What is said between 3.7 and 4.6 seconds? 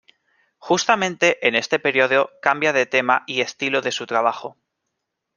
de su trabajo.